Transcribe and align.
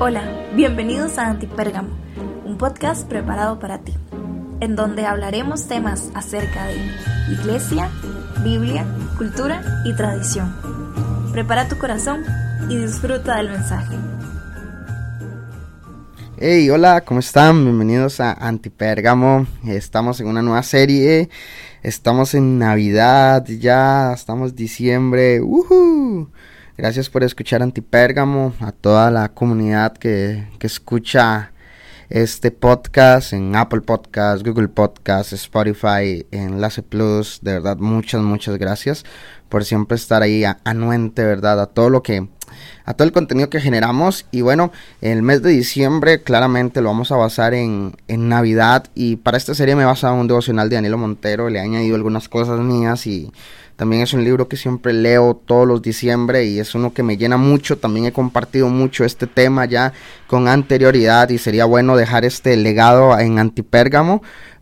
Hola, 0.00 0.22
bienvenidos 0.54 1.18
a 1.18 1.26
Antipérgamo, 1.26 1.88
un 2.44 2.56
podcast 2.56 3.04
preparado 3.08 3.58
para 3.58 3.78
ti, 3.78 3.92
en 4.60 4.76
donde 4.76 5.04
hablaremos 5.04 5.66
temas 5.66 6.12
acerca 6.14 6.66
de 6.66 6.76
iglesia, 7.32 7.90
Biblia, 8.44 8.86
cultura 9.18 9.60
y 9.84 9.96
tradición. 9.96 10.54
Prepara 11.32 11.66
tu 11.66 11.78
corazón 11.78 12.24
y 12.68 12.76
disfruta 12.76 13.38
del 13.38 13.50
mensaje. 13.50 13.96
Hey, 16.36 16.70
hola, 16.70 17.00
¿cómo 17.00 17.18
están? 17.18 17.64
Bienvenidos 17.64 18.20
a 18.20 18.34
Antipérgamo. 18.34 19.48
Estamos 19.66 20.20
en 20.20 20.28
una 20.28 20.42
nueva 20.42 20.62
serie. 20.62 21.28
Estamos 21.82 22.34
en 22.34 22.60
Navidad 22.60 23.44
ya, 23.46 24.12
estamos 24.12 24.54
diciembre. 24.54 25.40
¡Woohoo! 25.40 26.30
Gracias 26.78 27.10
por 27.10 27.24
escuchar 27.24 27.60
Antipérgamo, 27.60 28.54
a 28.60 28.70
toda 28.70 29.10
la 29.10 29.30
comunidad 29.30 29.96
que, 29.96 30.46
que 30.60 30.68
escucha 30.68 31.50
este 32.08 32.52
podcast 32.52 33.32
en 33.32 33.56
Apple 33.56 33.80
Podcast, 33.80 34.46
Google 34.46 34.68
Podcast, 34.68 35.32
Spotify, 35.32 36.24
Enlace 36.30 36.84
Plus. 36.84 37.40
De 37.42 37.54
verdad, 37.54 37.78
muchas, 37.78 38.20
muchas 38.20 38.58
gracias 38.58 39.04
por 39.48 39.64
siempre 39.64 39.96
estar 39.96 40.22
ahí 40.22 40.44
anuente, 40.64 41.24
¿verdad? 41.24 41.60
A 41.60 41.66
todo 41.66 41.90
lo 41.90 42.02
que, 42.02 42.28
a 42.84 42.94
todo 42.94 43.06
el 43.06 43.12
contenido 43.12 43.50
que 43.50 43.60
generamos. 43.60 44.26
Y 44.30 44.42
bueno, 44.42 44.72
el 45.00 45.22
mes 45.22 45.42
de 45.42 45.50
diciembre 45.50 46.22
claramente 46.22 46.80
lo 46.80 46.88
vamos 46.88 47.12
a 47.12 47.16
basar 47.16 47.54
en, 47.54 47.96
en 48.08 48.28
Navidad. 48.28 48.86
Y 48.94 49.16
para 49.16 49.36
esta 49.36 49.54
serie 49.54 49.76
me 49.76 49.82
he 49.82 49.86
basado 49.86 50.14
en 50.14 50.20
un 50.20 50.28
devocional 50.28 50.68
de 50.68 50.76
Danilo 50.76 50.98
Montero. 50.98 51.48
Le 51.48 51.58
he 51.58 51.62
añadido 51.62 51.96
algunas 51.96 52.28
cosas 52.28 52.60
mías 52.60 53.06
y 53.06 53.32
también 53.78 54.02
es 54.02 54.12
un 54.12 54.24
libro 54.24 54.48
que 54.48 54.56
siempre 54.56 54.92
leo 54.92 55.40
todos 55.46 55.64
los 55.64 55.80
diciembre 55.82 56.44
y 56.44 56.58
es 56.58 56.74
uno 56.74 56.92
que 56.92 57.04
me 57.04 57.16
llena 57.16 57.36
mucho. 57.36 57.78
También 57.78 58.06
he 58.06 58.12
compartido 58.12 58.68
mucho 58.68 59.04
este 59.04 59.28
tema 59.28 59.66
ya 59.66 59.92
con 60.26 60.48
anterioridad 60.48 61.28
y 61.28 61.38
sería 61.38 61.64
bueno 61.64 61.96
dejar 61.96 62.24
este 62.24 62.56
legado 62.56 63.16
en 63.16 63.38
Antipérgamo 63.38 64.20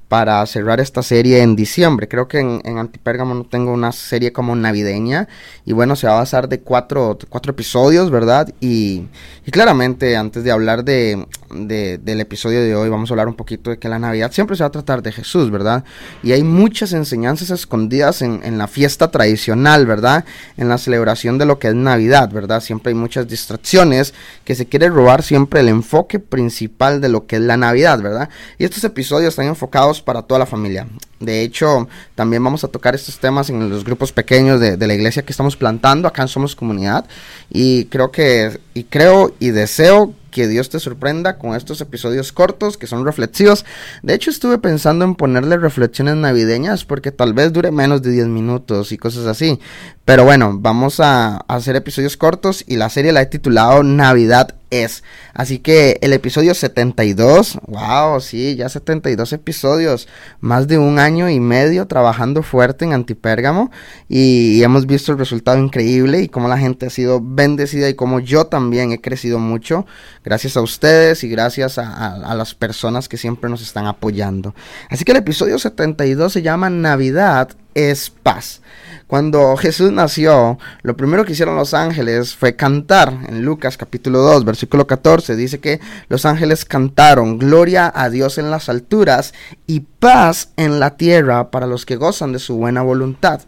para 0.08 0.44
cerrar 0.46 0.80
esta 0.80 1.02
serie 1.02 1.42
en 1.42 1.56
diciembre. 1.56 2.06
Creo 2.06 2.28
que 2.28 2.38
en, 2.38 2.60
en, 2.64 2.78
Antipérgamo 2.78 3.44
tengo 3.44 3.72
una 3.72 3.90
serie 3.90 4.32
como 4.32 4.54
navideña. 4.54 5.28
Y 5.64 5.72
bueno, 5.72 5.96
se 5.96 6.06
va 6.06 6.14
a 6.14 6.16
basar 6.20 6.48
de 6.48 6.60
cuatro, 6.60 7.18
cuatro 7.28 7.50
episodios, 7.50 8.10
¿verdad? 8.10 8.48
Y, 8.60 9.06
y 9.44 9.50
claramente, 9.50 10.16
antes 10.16 10.44
de 10.44 10.52
hablar 10.52 10.84
de, 10.84 11.26
de, 11.50 11.98
del 11.98 12.20
episodio 12.20 12.62
de 12.62 12.76
hoy, 12.76 12.88
vamos 12.88 13.10
a 13.10 13.14
hablar 13.14 13.26
un 13.26 13.34
poquito 13.34 13.70
de 13.70 13.78
que 13.78 13.88
la 13.88 13.98
Navidad 13.98 14.30
siempre 14.30 14.56
se 14.56 14.62
va 14.62 14.68
a 14.68 14.72
tratar 14.72 15.02
de 15.02 15.10
Jesús, 15.10 15.50
¿verdad? 15.50 15.84
Y 16.22 16.32
hay 16.32 16.44
muchas 16.44 16.92
enseñanzas 16.92 17.50
escondidas 17.50 18.22
en, 18.22 18.40
en 18.44 18.58
la 18.58 18.68
fiesta 18.68 19.10
tradicional, 19.10 19.86
¿verdad? 19.86 20.24
En 20.56 20.68
la 20.68 20.78
celebración 20.78 21.36
de 21.38 21.46
lo 21.46 21.58
que 21.58 21.68
es 21.68 21.74
Navidad, 21.74 22.30
¿verdad? 22.30 22.60
Siempre 22.60 22.90
hay 22.90 22.94
muchas 22.94 23.26
distracciones 23.26 24.14
que 24.44 24.54
se 24.54 24.66
quiere 24.66 24.88
robar 24.88 25.24
siempre 25.24 25.60
el 25.60 25.68
enfoque 25.68 26.20
principal 26.20 27.00
de 27.00 27.08
lo 27.08 27.26
que 27.26 27.36
es 27.36 27.42
la 27.42 27.56
Navidad, 27.56 28.00
¿verdad? 28.00 28.28
Y 28.58 28.64
estos 28.64 28.84
episodios 28.84 29.30
están 29.30 29.46
enfocados 29.46 29.95
para 30.00 30.22
toda 30.22 30.40
la 30.40 30.46
familia. 30.46 30.86
De 31.20 31.42
hecho, 31.42 31.88
también 32.14 32.44
vamos 32.44 32.62
a 32.64 32.68
tocar 32.68 32.94
estos 32.94 33.18
temas 33.18 33.48
en 33.48 33.70
los 33.70 33.84
grupos 33.84 34.12
pequeños 34.12 34.60
de, 34.60 34.86
la 34.86 34.94
iglesia 34.94 35.24
que 35.24 35.32
estamos 35.32 35.56
plantando 35.56 36.08
acá 36.08 36.22
en 36.22 36.28
Somos 36.28 36.54
Comunidad. 36.54 37.06
Y 37.50 37.86
creo 37.86 38.10
que, 38.10 38.60
y 38.74 38.84
creo 38.84 39.34
y 39.38 39.50
deseo 39.50 40.14
que 40.30 40.48
Dios 40.48 40.68
te 40.68 40.78
sorprenda 40.78 41.38
con 41.38 41.56
estos 41.56 41.80
episodios 41.80 42.30
cortos 42.30 42.76
que 42.76 42.86
son 42.86 43.06
reflexivos. 43.06 43.64
De 44.02 44.12
hecho, 44.12 44.28
estuve 44.28 44.58
pensando 44.58 45.06
en 45.06 45.14
ponerle 45.14 45.56
reflexiones 45.56 46.16
navideñas 46.16 46.84
porque 46.84 47.10
tal 47.10 47.32
vez 47.32 47.54
dure 47.54 47.70
menos 47.70 48.02
de 48.02 48.10
10 48.10 48.26
minutos 48.26 48.92
y 48.92 48.98
cosas 48.98 49.24
así. 49.24 49.58
Pero 50.04 50.24
bueno, 50.24 50.58
vamos 50.60 51.00
a 51.00 51.38
hacer 51.48 51.76
episodios 51.76 52.18
cortos 52.18 52.62
y 52.66 52.76
la 52.76 52.90
serie 52.90 53.12
la 53.12 53.22
he 53.22 53.26
titulado 53.26 53.82
Navidad 53.82 54.54
es. 54.70 55.04
Así 55.34 55.58
que 55.58 55.98
el 56.00 56.12
episodio 56.12 56.54
72, 56.54 57.58
wow, 57.66 58.20
sí, 58.20 58.56
ya 58.56 58.68
72 58.68 59.32
episodios, 59.32 60.08
más 60.40 60.68
de 60.68 60.78
un 60.78 60.98
año 60.98 61.30
y 61.30 61.40
medio 61.40 61.86
trabajando 61.86 62.42
fuerte 62.42 62.84
en 62.84 62.92
Antipérgamo 62.92 63.70
y, 64.08 64.62
hemos 64.62 64.86
visto 64.86 65.12
el 65.12 65.18
resultado 65.18 65.58
increíble 65.58 66.22
y 66.22 66.28
cómo 66.28 66.48
la 66.48 66.58
gente 66.58 66.86
ha 66.86 66.90
sido 66.90 67.20
bendecida 67.22 67.88
y 67.88 67.94
cómo 67.94 68.18
yo 68.18 68.46
también 68.46 68.90
he 68.90 69.00
crecido 69.00 69.38
mucho 69.38 69.86
gracias 70.24 70.56
a 70.56 70.60
ustedes 70.60 71.22
y 71.22 71.28
gracias 71.28 71.78
a 71.78 72.34
las 72.34 72.54
personas 72.54 73.08
que 73.08 73.16
siempre 73.16 73.48
nos 73.48 73.62
están 73.62 73.86
apoyando. 73.86 74.54
Así 74.90 75.04
que 75.04 75.12
el 75.12 75.18
episodio 75.18 75.58
72 75.58 76.32
se 76.32 76.42
llama 76.42 76.68
Navidad 76.70 77.50
es 77.76 78.10
paz. 78.10 78.62
Cuando 79.06 79.56
Jesús 79.56 79.92
nació, 79.92 80.58
lo 80.82 80.96
primero 80.96 81.24
que 81.24 81.32
hicieron 81.32 81.54
los 81.54 81.74
ángeles 81.74 82.34
fue 82.34 82.56
cantar. 82.56 83.16
En 83.28 83.42
Lucas 83.42 83.76
capítulo 83.76 84.18
2, 84.18 84.44
versículo 84.44 84.88
14, 84.88 85.36
dice 85.36 85.60
que 85.60 85.78
los 86.08 86.26
ángeles 86.26 86.64
cantaron, 86.64 87.38
gloria 87.38 87.92
a 87.94 88.10
Dios 88.10 88.38
en 88.38 88.50
las 88.50 88.68
alturas 88.68 89.32
y 89.68 89.80
paz 89.80 90.50
en 90.56 90.80
la 90.80 90.96
tierra 90.96 91.52
para 91.52 91.68
los 91.68 91.86
que 91.86 91.94
gozan 91.94 92.32
de 92.32 92.40
su 92.40 92.56
buena 92.56 92.82
voluntad. 92.82 93.42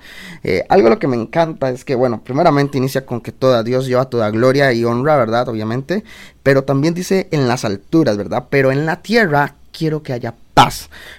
Eh, 0.45 0.65
algo 0.69 0.91
lo 0.91 1.01
que 1.01 1.09
me 1.09 1.17
encanta 1.17 1.71
es 1.71 1.85
que, 1.85 1.97
bueno, 1.97 2.23
primeramente 2.23 2.79
inicia 2.79 3.05
con 3.05 3.21
que 3.21 3.33
toda 3.33 3.65
Dios 3.65 3.87
lleva 3.87 4.05
toda 4.05 4.31
gloria 4.31 4.73
y 4.73 4.85
honra, 4.85 5.17
¿verdad? 5.17 5.49
Obviamente, 5.49 6.05
pero 6.45 6.63
también 6.63 6.95
dice 6.95 7.27
en 7.33 7.49
las 7.49 7.65
alturas, 7.65 8.17
¿verdad? 8.17 8.45
Pero 8.49 8.71
en 8.71 8.87
la 8.87 9.03
tierra 9.03 9.57
quiero 9.73 10.05
que 10.05 10.13
haya 10.13 10.33
paz 10.33 10.48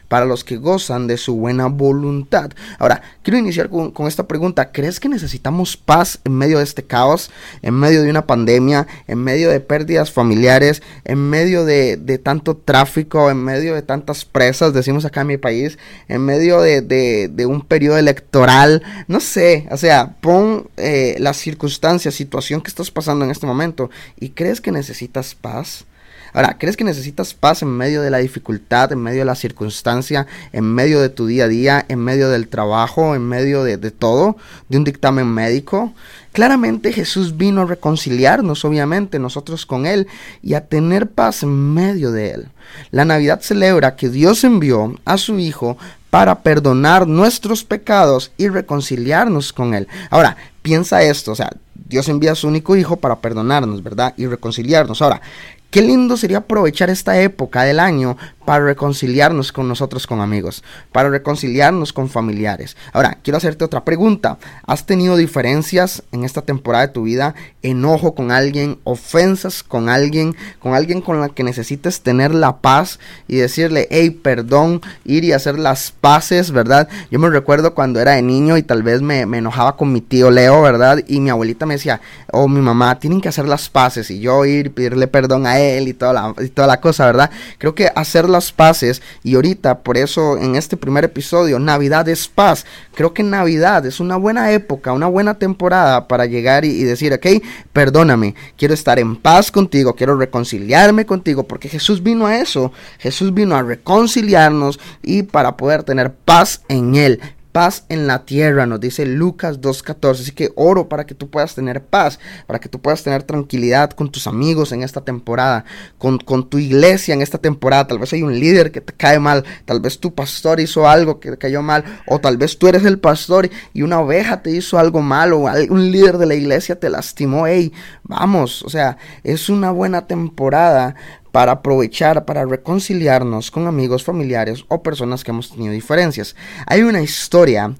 para 0.07 0.25
los 0.25 0.43
que 0.43 0.57
gozan 0.57 1.07
de 1.07 1.17
su 1.17 1.35
buena 1.35 1.67
voluntad. 1.67 2.51
Ahora, 2.79 3.01
quiero 3.21 3.37
iniciar 3.37 3.69
con, 3.69 4.07
esta 4.07 4.27
pregunta. 4.27 4.71
¿Crees 4.71 4.99
que 4.99 5.07
necesitamos 5.07 5.77
paz 5.77 6.19
en 6.25 6.33
medio 6.33 6.57
de 6.57 6.63
este 6.63 6.83
caos, 6.83 7.29
en 7.61 7.75
medio 7.75 8.01
de 8.01 8.09
una 8.09 8.25
pandemia, 8.25 8.87
en 9.07 9.19
medio 9.19 9.49
de 9.49 9.59
pérdidas 9.59 10.11
familiares, 10.11 10.81
en 11.05 11.19
medio 11.29 11.63
de, 11.63 12.19
tanto 12.23 12.57
tráfico, 12.57 13.29
en 13.29 13.37
medio 13.43 13.75
de 13.75 13.83
tantas 13.83 14.25
presas, 14.25 14.73
decimos 14.73 15.05
acá 15.05 15.21
en 15.21 15.27
mi 15.27 15.37
país, 15.37 15.77
en 16.07 16.25
medio 16.25 16.61
de 16.61 17.45
un 17.47 17.61
periodo 17.61 17.97
electoral? 17.97 18.83
No 19.07 19.19
sé, 19.19 19.67
o 19.71 19.77
sea, 19.77 20.15
pon 20.21 20.69
eh, 20.77 21.15
las 21.19 21.37
circunstancias, 21.37 22.15
situación 22.15 22.61
que 22.61 22.69
estás 22.69 22.89
pasando 22.89 23.25
en 23.25 23.31
este 23.31 23.45
momento 23.45 23.89
y 24.19 24.29
crees 24.29 24.59
que 24.59 24.71
necesitas 24.71 25.35
paz. 25.35 25.85
Ahora, 26.33 26.57
¿crees 26.57 26.77
que 26.77 26.83
necesitas 26.83 27.33
paz 27.33 27.61
en 27.61 27.69
medio 27.69 28.01
de 28.01 28.09
la 28.09 28.19
dificultad, 28.19 28.91
en 28.91 29.01
medio 29.01 29.19
de 29.19 29.25
la 29.25 29.35
circunstancia, 29.35 30.27
en 30.53 30.65
medio 30.65 31.01
de 31.01 31.09
tu 31.09 31.27
día 31.27 31.45
a 31.45 31.47
día, 31.47 31.85
en 31.87 31.99
medio 31.99 32.29
del 32.29 32.47
trabajo, 32.47 33.15
en 33.15 33.27
medio 33.27 33.63
de, 33.63 33.77
todo, 33.91 34.37
de 34.69 34.77
un 34.77 34.83
dictamen 34.83 35.27
médico? 35.27 35.93
Claramente 36.31 36.93
Jesús 36.93 37.37
vino 37.37 37.61
a 37.61 37.65
reconciliarnos, 37.65 38.63
obviamente, 38.63 39.19
nosotros 39.19 39.65
con 39.65 39.85
Él, 39.85 40.07
y 40.43 40.53
a 40.53 40.65
tener 40.67 41.09
paz 41.09 41.43
en 41.43 41.73
medio 41.73 42.11
de 42.11 42.31
Él. 42.31 42.47
La 42.91 43.05
Navidad 43.05 43.41
celebra 43.41 43.95
que 43.95 44.09
Dios 44.09 44.43
envió 44.43 44.95
a 45.05 45.17
su 45.17 45.39
Hijo 45.39 45.77
para 46.09 46.41
perdonar 46.41 47.07
nuestros 47.07 47.63
pecados 47.63 48.31
y 48.37 48.47
reconciliarnos 48.47 49.53
con 49.53 49.73
Él. 49.73 49.87
Ahora, 50.09 50.37
piensa 50.61 51.01
esto, 51.01 51.31
o 51.31 51.35
sea, 51.35 51.51
Dios 51.73 52.07
envía 52.09 52.33
a 52.33 52.35
su 52.35 52.47
único 52.47 52.75
Hijo 52.75 52.97
para 52.97 53.19
perdonarnos, 53.19 53.81
¿verdad? 53.81 54.13
Y 54.17 54.27
reconciliarnos. 54.27 55.01
Ahora, 55.01 55.21
Qué 55.69 55.83
lindo 55.83 56.17
sería 56.17 56.39
aprovechar 56.39 56.89
esta 56.89 57.21
época 57.21 57.61
del 57.61 57.79
año 57.79 58.17
para 58.49 58.65
reconciliarnos 58.65 59.51
con 59.51 59.67
nosotros 59.67 60.07
con 60.07 60.21
amigos, 60.21 60.63
para 60.91 61.11
reconciliarnos 61.11 61.93
con 61.93 62.09
familiares. 62.09 62.75
Ahora, 62.93 63.19
quiero 63.21 63.37
hacerte 63.37 63.63
otra 63.63 63.85
pregunta. 63.85 64.39
¿Has 64.65 64.87
tenido 64.87 65.15
diferencias 65.15 66.01
en 66.11 66.23
esta 66.23 66.41
temporada 66.41 66.87
de 66.87 66.93
tu 66.93 67.03
vida? 67.03 67.35
¿Enojo 67.61 68.15
con 68.15 68.31
alguien? 68.31 68.79
¿Ofensas 68.85 69.61
con 69.61 69.87
alguien? 69.87 70.35
¿Con 70.57 70.73
alguien 70.73 71.01
con 71.01 71.21
la 71.21 71.29
que 71.29 71.43
necesites 71.43 72.01
tener 72.01 72.33
la 72.33 72.57
paz 72.57 72.99
y 73.27 73.35
decirle, 73.35 73.87
hey, 73.91 74.09
perdón, 74.09 74.81
ir 75.05 75.23
y 75.23 75.33
hacer 75.33 75.59
las 75.59 75.91
paces, 75.91 76.49
¿verdad? 76.49 76.89
Yo 77.11 77.19
me 77.19 77.29
recuerdo 77.29 77.75
cuando 77.75 77.99
era 77.99 78.13
de 78.13 78.23
niño 78.23 78.57
y 78.57 78.63
tal 78.63 78.81
vez 78.81 79.03
me, 79.03 79.27
me 79.27 79.37
enojaba 79.37 79.77
con 79.77 79.93
mi 79.93 80.01
tío 80.01 80.31
Leo, 80.31 80.63
¿verdad? 80.63 81.03
Y 81.07 81.19
mi 81.19 81.29
abuelita 81.29 81.67
me 81.67 81.75
decía, 81.75 82.01
oh, 82.31 82.47
mi 82.47 82.61
mamá, 82.61 82.97
tienen 82.97 83.21
que 83.21 83.29
hacer 83.29 83.47
las 83.47 83.69
paces 83.69 84.09
y 84.09 84.19
yo 84.19 84.43
ir 84.45 84.65
y 84.65 84.69
pedirle 84.69 85.05
perdón 85.05 85.45
a 85.45 85.58
y 85.59 85.93
toda 85.93 86.13
la, 86.13 86.35
toda 86.53 86.67
la 86.67 86.79
cosa, 86.81 87.05
¿verdad? 87.05 87.31
Creo 87.57 87.75
que 87.75 87.89
hacer 87.95 88.29
las 88.29 88.51
paces 88.51 89.01
y 89.23 89.35
ahorita, 89.35 89.79
por 89.79 89.97
eso 89.97 90.37
en 90.37 90.55
este 90.55 90.77
primer 90.77 91.03
episodio, 91.03 91.59
Navidad 91.59 92.07
es 92.09 92.27
paz. 92.27 92.65
Creo 92.95 93.13
que 93.13 93.23
Navidad 93.23 93.85
es 93.85 93.99
una 93.99 94.17
buena 94.17 94.51
época, 94.51 94.93
una 94.93 95.07
buena 95.07 95.37
temporada 95.37 96.07
para 96.07 96.25
llegar 96.25 96.65
y, 96.65 96.69
y 96.69 96.83
decir, 96.83 97.13
ok, 97.13 97.43
perdóname, 97.73 98.35
quiero 98.57 98.73
estar 98.73 98.99
en 98.99 99.15
paz 99.15 99.51
contigo, 99.51 99.95
quiero 99.95 100.15
reconciliarme 100.15 101.05
contigo, 101.05 101.43
porque 101.43 101.69
Jesús 101.69 102.01
vino 102.03 102.25
a 102.27 102.37
eso, 102.37 102.71
Jesús 102.99 103.33
vino 103.33 103.55
a 103.55 103.63
reconciliarnos 103.63 104.79
y 105.03 105.23
para 105.23 105.57
poder 105.57 105.83
tener 105.83 106.13
paz 106.13 106.61
en 106.67 106.95
Él 106.95 107.19
paz 107.51 107.85
en 107.89 108.07
la 108.07 108.25
tierra, 108.25 108.65
nos 108.65 108.79
dice 108.79 109.05
Lucas 109.05 109.61
2.14. 109.61 110.11
Así 110.11 110.31
que 110.31 110.51
oro 110.55 110.89
para 110.89 111.05
que 111.05 111.15
tú 111.15 111.29
puedas 111.29 111.55
tener 111.55 111.83
paz, 111.83 112.19
para 112.47 112.59
que 112.59 112.69
tú 112.69 112.79
puedas 112.79 113.03
tener 113.03 113.23
tranquilidad 113.23 113.91
con 113.91 114.11
tus 114.11 114.27
amigos 114.27 114.71
en 114.71 114.83
esta 114.83 115.01
temporada, 115.01 115.65
con, 115.97 116.17
con 116.19 116.49
tu 116.49 116.57
iglesia 116.57 117.13
en 117.13 117.21
esta 117.21 117.37
temporada. 117.37 117.87
Tal 117.87 117.99
vez 117.99 118.13
hay 118.13 118.23
un 118.23 118.39
líder 118.39 118.71
que 118.71 118.81
te 118.81 118.93
cae 118.93 119.19
mal, 119.19 119.43
tal 119.65 119.79
vez 119.79 119.99
tu 119.99 120.13
pastor 120.13 120.59
hizo 120.59 120.87
algo 120.87 121.19
que 121.19 121.31
te 121.31 121.37
cayó 121.37 121.61
mal, 121.61 121.83
o 122.07 122.19
tal 122.19 122.37
vez 122.37 122.57
tú 122.57 122.67
eres 122.67 122.85
el 122.85 122.99
pastor 122.99 123.49
y 123.73 123.81
una 123.81 123.99
oveja 123.99 124.41
te 124.41 124.51
hizo 124.51 124.77
algo 124.77 125.01
mal, 125.01 125.33
o 125.33 125.39
un 125.69 125.91
líder 125.91 126.17
de 126.17 126.25
la 126.25 126.35
iglesia 126.35 126.79
te 126.79 126.89
lastimó. 126.89 127.47
Hey, 127.47 127.73
vamos, 128.03 128.63
o 128.63 128.69
sea, 128.69 128.97
es 129.23 129.49
una 129.49 129.71
buena 129.71 130.07
temporada 130.07 130.95
para 131.31 131.53
aprovechar, 131.53 132.25
para 132.25 132.45
reconciliarnos 132.45 133.49
con 133.51 133.67
amigos, 133.67 134.03
familiares 134.03 134.65
o 134.67 134.83
personas 134.83 135.23
que 135.23 135.31
hemos 135.31 135.51
tenido 135.51 135.71
diferencias. 135.73 136.35
Hay 136.65 136.81
una 136.81 137.01
historia 137.01 137.73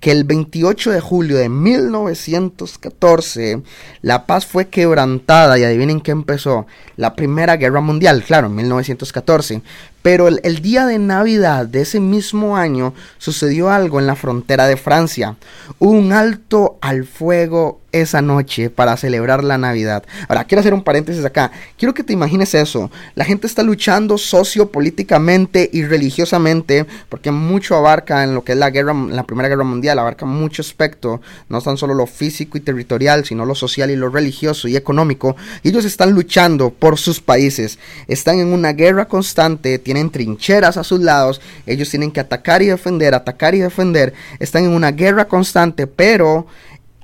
que 0.00 0.10
el 0.12 0.24
28 0.24 0.90
de 0.92 1.00
julio 1.00 1.38
de 1.38 1.48
1914 1.48 3.62
la 4.02 4.26
paz 4.26 4.44
fue 4.46 4.68
quebrantada 4.68 5.58
y 5.58 5.64
adivinen 5.64 6.00
qué 6.00 6.12
empezó, 6.12 6.68
la 6.96 7.16
Primera 7.16 7.56
Guerra 7.56 7.80
Mundial, 7.80 8.22
claro, 8.24 8.46
en 8.46 8.54
1914. 8.54 9.62
Pero 10.02 10.28
el, 10.28 10.62
día 10.62 10.86
de 10.86 10.98
Navidad 10.98 11.66
de 11.66 11.82
ese 11.82 12.00
mismo 12.00 12.56
año 12.56 12.94
sucedió 13.18 13.70
algo 13.70 13.98
en 13.98 14.06
la 14.06 14.16
frontera 14.16 14.66
de 14.66 14.76
Francia. 14.76 15.36
Un 15.78 16.12
alto 16.12 16.78
al 16.80 17.04
fuego 17.04 17.80
esa 17.92 18.20
noche 18.20 18.68
para 18.70 18.96
celebrar 18.96 19.42
la 19.42 19.56
Navidad. 19.56 20.04
Ahora, 20.28 20.44
quiero 20.44 20.60
hacer 20.60 20.74
un 20.74 20.82
paréntesis 20.82 21.24
acá. 21.24 21.50
Quiero 21.78 21.94
que 21.94 22.04
te 22.04 22.12
imagines 22.12 22.54
eso. 22.54 22.90
La 23.14 23.24
gente 23.24 23.46
está 23.46 23.62
luchando 23.62 24.18
sociopolíticamente 24.18 25.70
y 25.72 25.84
religiosamente 25.84 26.86
porque 27.08 27.30
mucho 27.30 27.76
abarca 27.76 28.24
en 28.24 28.34
lo 28.34 28.44
que 28.44 28.52
es 28.52 28.58
la 28.58 28.70
guerra, 28.70 28.92
la 28.92 29.24
Primera 29.24 29.48
Guerra 29.48 29.64
Mundial, 29.64 29.98
abarca 29.98 30.26
mucho 30.26 30.62
aspecto, 30.62 31.20
no 31.48 31.62
tan 31.62 31.76
solo 31.76 31.94
lo 31.94 32.06
físico 32.06 32.58
y 32.58 32.60
territorial, 32.60 33.24
sino 33.24 33.46
lo 33.46 33.54
social 33.54 33.90
y 33.90 33.96
lo 33.96 34.10
religioso 34.10 34.68
y 34.68 34.76
económico. 34.76 35.36
ellos 35.62 35.84
están 35.84 36.12
luchando 36.12 36.70
por 36.70 36.98
sus 36.98 37.20
países. 37.20 37.78
Están 38.06 38.38
en 38.38 38.52
una 38.52 38.72
guerra 38.72 39.06
constante, 39.08 39.78
tienen 39.88 40.10
trincheras 40.10 40.76
a 40.76 40.84
sus 40.84 41.00
lados, 41.00 41.40
ellos 41.64 41.88
tienen 41.88 42.10
que 42.10 42.20
atacar 42.20 42.60
y 42.60 42.66
defender, 42.66 43.14
atacar 43.14 43.54
y 43.54 43.60
defender. 43.60 44.12
Están 44.38 44.64
en 44.64 44.72
una 44.72 44.90
guerra 44.90 45.28
constante, 45.28 45.86
pero 45.86 46.46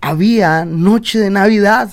había 0.03 0.67
noche 0.67 1.19
de 1.19 1.31
Navidad. 1.31 1.91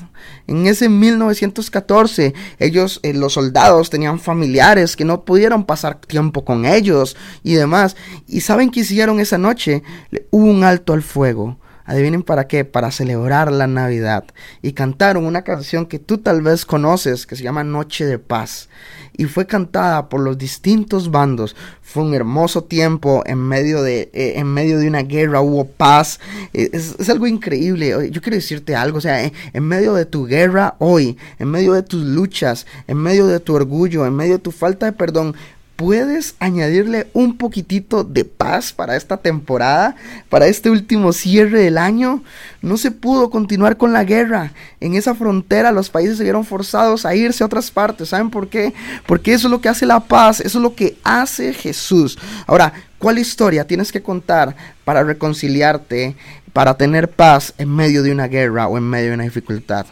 En 0.48 0.68
ese 0.68 0.90
1914, 0.90 2.34
ellos, 2.60 3.00
eh, 3.04 3.14
los 3.14 3.32
soldados, 3.32 3.90
tenían 3.90 4.20
familiares 4.20 4.98
que 4.98 5.06
no 5.06 5.24
pudieron 5.24 5.64
pasar 5.64 5.96
tiempo 6.02 6.44
con 6.44 6.66
ellos 6.66 7.16
y 7.42 7.54
demás. 7.54 7.96
¿Y 8.28 8.42
saben 8.42 8.70
qué 8.70 8.82
hicieron 8.82 9.22
esa 9.22 9.38
noche? 9.38 9.84
Hubo 10.30 10.44
un 10.44 10.66
alto 10.66 10.92
al 10.92 11.04
fuego. 11.04 11.58
Adivinen 11.86 12.24
para 12.24 12.48
qué, 12.48 12.66
para 12.66 12.92
celebrar 12.92 13.52
la 13.52 13.68
Navidad. 13.68 14.26
Y 14.62 14.74
cantaron 14.74 15.26
una 15.26 15.44
canción 15.44 15.86
que 15.86 16.00
tú 16.00 16.18
tal 16.18 16.42
vez 16.42 16.66
conoces, 16.66 17.26
que 17.26 17.36
se 17.36 17.44
llama 17.44 17.64
Noche 17.64 18.06
de 18.06 18.20
Paz 18.20 18.70
y 19.18 19.26
fue 19.26 19.46
cantada 19.46 20.10
por 20.10 20.22
los 20.22 20.38
distintos 20.38 21.12
bandos. 21.12 21.56
Fue 21.82 22.04
un 22.04 22.14
hermoso 22.14 22.64
tiempo 22.64 23.24
en 23.26 23.40
medio 23.40 23.82
de, 23.82 24.10
eh, 24.14 24.34
en 24.38 24.48
medio 24.48 24.80
de 24.80 24.88
una 24.88 25.04
guerra, 25.04 25.42
hubo 25.42 25.66
paz. 25.66 26.20
Eh, 26.54 26.70
es, 26.72 27.10
algo 27.10 27.28
increíble. 27.28 28.10
Yo 28.12 28.22
quiero 28.22 28.36
decirte 28.36 28.76
algo, 28.76 28.98
o 28.98 29.02
sea, 29.02 29.24
en 29.26 29.64
medio 29.64 29.94
de 29.94 30.06
tu 30.06 30.26
guerra 30.26 30.76
hoy, 30.80 31.18
en 31.40 31.50
medio 31.50 31.74
de 31.74 31.84
tus 31.84 32.04
luchas, 32.04 32.66
en 32.88 32.98
medio 32.98 33.28
de 33.28 33.40
tu 33.40 33.54
orgullo, 33.54 34.06
en 34.06 34.16
medio 34.16 34.34
de 34.34 34.40
tu 34.40 34.52
falta 34.52 34.86
de 34.86 34.94
perdón, 34.94 35.36
puedes 35.82 36.36
añadirle 36.38 37.08
un 37.12 37.38
poquitito 37.38 38.04
de 38.04 38.24
paz 38.24 38.72
para 38.72 38.96
esta 38.96 39.18
temporada, 39.18 39.96
para 40.30 40.46
este 40.46 40.70
último 40.70 41.12
cierre 41.12 41.60
del 41.60 41.80
año. 41.80 42.24
No 42.62 42.78
se 42.78 42.92
pudo 42.92 43.32
continuar 43.32 43.78
con 43.78 43.92
la 43.92 44.04
guerra. 44.04 44.54
En 44.80 44.94
esa 44.94 45.16
frontera 45.16 45.72
los 45.72 45.90
países 45.90 46.18
se 46.18 46.24
vieron 46.24 46.46
forzados 46.46 47.04
a 47.04 47.16
irse 47.16 47.42
a 47.42 47.48
otras 47.48 47.72
partes. 47.72 48.10
¿Saben 48.10 48.30
por 48.30 48.48
qué? 48.48 48.76
Porque 49.08 49.34
eso 49.34 49.48
es 49.48 49.52
lo 49.52 49.60
que 49.60 49.70
hace 49.70 49.88
la 49.88 50.02
paz, 50.02 50.40
eso 50.40 50.60
es 50.60 50.62
lo 50.62 50.76
que 50.76 51.00
hace 51.04 51.52
Jesús. 51.52 52.20
Ahora, 52.46 52.74
¿cuál 53.00 53.18
historia 53.18 53.66
tienes 53.66 53.92
que 53.92 54.04
contar 54.04 54.56
para 54.86 55.04
reconciliarte, 55.04 56.16
para 56.54 56.76
tener 56.76 57.10
paz 57.10 57.56
en 57.58 57.76
medio 57.76 58.04
de 58.04 58.12
una 58.12 58.28
guerra 58.28 58.68
o 58.68 58.78
en 58.78 58.84
medio 58.84 59.08
de 59.08 59.16
una 59.16 59.24
dificultad? 59.24 59.88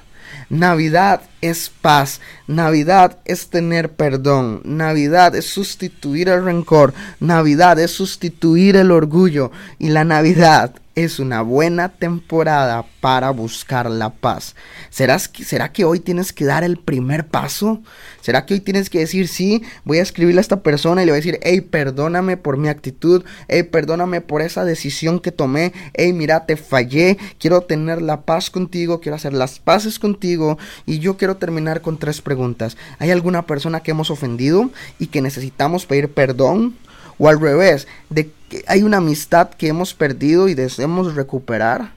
Navidad 0.51 1.21
es 1.41 1.69
paz, 1.69 2.21
Navidad 2.47 3.19
es 3.25 3.49
tener 3.49 3.91
perdón, 3.91 4.61
Navidad 4.63 5.35
es 5.35 5.45
sustituir 5.45 6.29
el 6.29 6.43
rencor, 6.43 6.93
Navidad 7.19 7.79
es 7.79 7.91
sustituir 7.91 8.75
el 8.75 8.91
orgullo. 8.91 9.51
Y 9.77 9.89
la 9.89 10.03
Navidad 10.03 10.75
es 11.03 11.19
una 11.19 11.41
buena 11.41 11.89
temporada 11.89 12.85
para 12.99 13.29
buscar 13.31 13.89
la 13.89 14.09
paz. 14.09 14.55
¿Será 14.89 15.71
que 15.71 15.85
hoy 15.85 15.99
tienes 15.99 16.33
que 16.33 16.45
dar 16.45 16.63
el 16.63 16.77
primer 16.77 17.27
paso? 17.27 17.81
¿Será 18.21 18.45
que 18.45 18.55
hoy 18.55 18.59
tienes 18.59 18.89
que 18.89 18.99
decir, 18.99 19.27
sí, 19.27 19.63
voy 19.85 19.99
a 19.99 20.01
escribirle 20.01 20.39
a 20.39 20.41
esta 20.41 20.61
persona 20.61 21.01
y 21.01 21.05
le 21.05 21.11
voy 21.11 21.17
a 21.17 21.23
decir, 21.23 21.39
hey, 21.41 21.61
perdóname 21.61 22.37
por 22.37 22.57
mi 22.57 22.67
actitud, 22.67 23.23
hey, 23.47 23.63
perdóname 23.63 24.19
por 24.21 24.41
esa 24.41 24.65
decisión 24.65 25.19
que 25.19 25.31
tomé, 25.31 25.73
hey, 25.93 26.11
mira, 26.11 26.45
te 26.45 26.57
fallé, 26.57 27.17
quiero 27.39 27.61
tener 27.61 28.01
la 28.01 28.21
paz 28.21 28.49
contigo, 28.49 28.99
quiero 28.99 29.15
hacer 29.15 29.33
las 29.33 29.59
paces 29.59 29.99
contigo. 29.99 30.57
Y 30.85 30.99
yo 30.99 31.15
quiero 31.17 31.28
terminar 31.37 31.81
con 31.81 31.97
tres 31.97 32.21
preguntas. 32.21 32.77
¿Hay 32.99 33.11
alguna 33.11 33.45
persona 33.45 33.81
que 33.81 33.91
hemos 33.91 34.11
ofendido 34.11 34.69
y 34.99 35.07
que 35.07 35.21
necesitamos 35.21 35.85
pedir 35.85 36.13
perdón? 36.13 36.75
O 37.17 37.27
al 37.27 37.39
revés, 37.39 37.87
hay 38.67 38.83
una 38.83 38.97
amistad 38.97 39.49
que 39.49 39.67
hemos 39.67 39.93
perdido 39.93 40.47
y 40.47 40.53
deseamos 40.53 41.15
recuperar. 41.15 41.91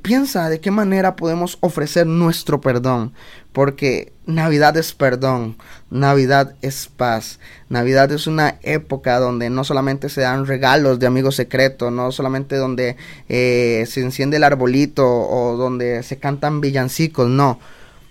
Piensa 0.00 0.48
de 0.48 0.60
qué 0.60 0.70
manera 0.70 1.14
podemos 1.14 1.58
ofrecer 1.60 2.06
nuestro 2.06 2.62
perdón, 2.62 3.12
porque 3.52 4.14
Navidad 4.24 4.74
es 4.78 4.94
perdón, 4.94 5.56
Navidad 5.90 6.54
es 6.62 6.88
paz, 6.88 7.38
Navidad 7.68 8.10
es 8.10 8.26
una 8.26 8.56
época 8.62 9.18
donde 9.18 9.50
no 9.50 9.62
solamente 9.62 10.08
se 10.08 10.22
dan 10.22 10.46
regalos 10.46 10.98
de 10.98 11.06
amigos 11.06 11.36
secretos, 11.36 11.92
no 11.92 12.12
solamente 12.12 12.56
donde 12.56 12.96
eh, 13.28 13.84
se 13.86 14.00
enciende 14.00 14.38
el 14.38 14.44
arbolito 14.44 15.06
o 15.06 15.58
donde 15.58 16.02
se 16.02 16.16
cantan 16.16 16.62
villancicos, 16.62 17.28
no, 17.28 17.60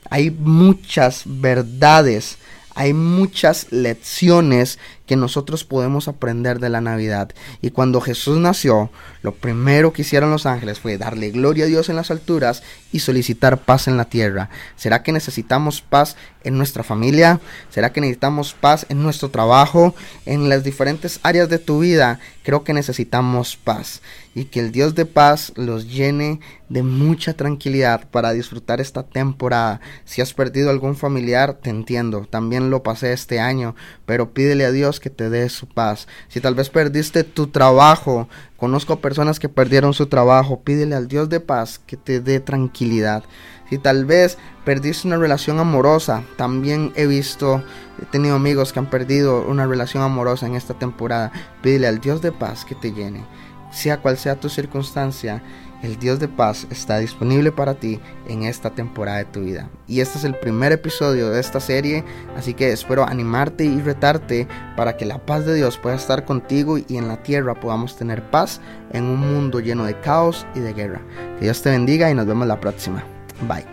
hay 0.09 0.31
muchas 0.31 1.23
verdades 1.25 2.37
hay 2.75 2.93
muchas 2.93 3.67
lecciones 3.71 4.79
que 5.05 5.15
nosotros 5.15 5.63
podemos 5.63 6.07
aprender 6.07 6.59
de 6.59 6.69
la 6.69 6.81
Navidad. 6.81 7.31
Y 7.61 7.71
cuando 7.71 8.01
Jesús 8.01 8.37
nació, 8.37 8.89
lo 9.21 9.33
primero 9.33 9.93
que 9.93 10.03
hicieron 10.03 10.31
los 10.31 10.45
ángeles 10.45 10.79
fue 10.79 10.97
darle 10.97 11.31
gloria 11.31 11.65
a 11.65 11.67
Dios 11.67 11.89
en 11.89 11.95
las 11.95 12.11
alturas 12.11 12.63
y 12.91 12.99
solicitar 12.99 13.59
paz 13.59 13.87
en 13.87 13.97
la 13.97 14.05
tierra. 14.05 14.49
¿Será 14.75 15.03
que 15.03 15.11
necesitamos 15.11 15.81
paz 15.81 16.15
en 16.43 16.57
nuestra 16.57 16.83
familia? 16.83 17.39
¿Será 17.69 17.91
que 17.91 18.01
necesitamos 18.01 18.53
paz 18.53 18.85
en 18.89 19.01
nuestro 19.01 19.29
trabajo? 19.29 19.95
En 20.25 20.49
las 20.49 20.63
diferentes 20.63 21.19
áreas 21.23 21.49
de 21.49 21.59
tu 21.59 21.79
vida, 21.79 22.19
creo 22.43 22.63
que 22.63 22.73
necesitamos 22.73 23.57
paz. 23.57 24.01
Y 24.35 24.45
que 24.45 24.59
el 24.59 24.71
Dios 24.71 24.95
de 24.95 25.05
paz 25.05 25.53
los 25.55 25.87
llene 25.87 26.39
de 26.69 26.81
mucha 26.81 27.33
tranquilidad 27.33 28.09
para 28.09 28.33
disfrutar 28.33 28.81
esta 28.81 29.03
temporada. 29.03 29.79
Si 30.05 30.21
has 30.21 30.33
perdido 30.33 30.71
algún 30.71 30.95
familiar, 30.95 31.53
te 31.53 31.69
entiendo. 31.69 32.27
También 32.29 32.71
lo 32.71 32.81
pasé 32.81 33.13
este 33.13 33.39
año, 33.39 33.75
pero 34.05 34.33
pídele 34.33 34.65
a 34.65 34.71
Que 34.99 35.09
te 35.09 35.29
dé 35.29 35.49
su 35.49 35.67
paz. 35.67 36.07
Si 36.27 36.39
tal 36.41 36.55
vez 36.55 36.69
perdiste 36.69 37.23
tu 37.23 37.47
trabajo, 37.47 38.27
conozco 38.57 38.99
personas 38.99 39.39
que 39.39 39.49
perdieron 39.49 39.93
su 39.93 40.07
trabajo, 40.07 40.61
pídele 40.61 40.95
al 40.95 41.07
Dios 41.07 41.29
de 41.29 41.39
paz 41.39 41.79
que 41.79 41.97
te 41.97 42.19
dé 42.19 42.39
tranquilidad. 42.39 43.23
Si 43.69 43.77
tal 43.77 44.05
vez 44.05 44.37
perdiste 44.65 45.07
una 45.07 45.17
relación 45.17 45.59
amorosa, 45.59 46.23
también 46.37 46.91
he 46.95 47.07
visto, 47.07 47.63
he 48.01 48.05
tenido 48.05 48.35
amigos 48.35 48.71
que 48.71 48.79
han 48.79 48.89
perdido 48.89 49.45
una 49.47 49.65
relación 49.65 50.03
amorosa 50.03 50.45
en 50.45 50.55
esta 50.55 50.75
temporada, 50.75 51.31
pídele 51.61 51.87
al 51.87 51.99
Dios 51.99 52.21
de 52.21 52.31
paz 52.31 52.65
que 52.65 52.75
te 52.75 52.91
llene. 52.91 53.25
Sea 53.71 54.01
cual 54.01 54.17
sea 54.17 54.39
tu 54.39 54.49
circunstancia, 54.49 55.41
el 55.83 55.99
Dios 55.99 56.19
de 56.19 56.27
paz 56.27 56.65
está 56.71 56.97
disponible 56.97 57.51
para 57.51 57.75
ti 57.75 57.99
en 58.27 58.43
esta 58.43 58.71
temporada 58.71 59.19
de 59.19 59.25
tu 59.25 59.41
vida. 59.41 59.69
Y 59.87 59.99
este 59.99 60.17
es 60.17 60.23
el 60.23 60.35
primer 60.35 60.71
episodio 60.71 61.29
de 61.29 61.39
esta 61.39 61.59
serie, 61.59 62.03
así 62.35 62.53
que 62.53 62.71
espero 62.71 63.05
animarte 63.07 63.65
y 63.65 63.79
retarte 63.81 64.47
para 64.75 64.97
que 64.97 65.05
la 65.05 65.23
paz 65.23 65.45
de 65.45 65.53
Dios 65.53 65.77
pueda 65.77 65.95
estar 65.95 66.25
contigo 66.25 66.77
y 66.77 66.97
en 66.97 67.07
la 67.07 67.21
tierra 67.21 67.53
podamos 67.53 67.95
tener 67.95 68.23
paz 68.31 68.61
en 68.91 69.03
un 69.03 69.19
mundo 69.19 69.59
lleno 69.59 69.83
de 69.85 69.99
caos 69.99 70.47
y 70.55 70.59
de 70.61 70.73
guerra. 70.73 71.01
Que 71.37 71.45
Dios 71.45 71.61
te 71.61 71.69
bendiga 71.69 72.09
y 72.09 72.15
nos 72.15 72.25
vemos 72.25 72.47
la 72.47 72.59
próxima. 72.59 73.03
Bye. 73.47 73.72